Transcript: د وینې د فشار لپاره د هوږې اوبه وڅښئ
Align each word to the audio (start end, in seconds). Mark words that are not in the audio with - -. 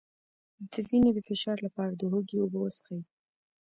د 0.71 0.73
وینې 0.87 1.11
د 1.13 1.19
فشار 1.27 1.57
لپاره 1.65 1.91
د 1.95 2.01
هوږې 2.11 2.37
اوبه 2.41 2.59
وڅښئ 2.61 3.01